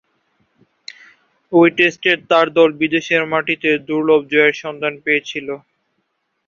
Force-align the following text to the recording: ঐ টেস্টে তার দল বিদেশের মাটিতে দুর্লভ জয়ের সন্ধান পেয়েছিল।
ঐ 1.51 1.61
টেস্টে 1.77 2.11
তার 2.29 2.47
দল 2.57 2.69
বিদেশের 2.81 3.23
মাটিতে 3.31 3.69
দুর্লভ 3.87 4.21
জয়ের 4.31 4.55
সন্ধান 4.63 4.93
পেয়েছিল। 5.05 5.47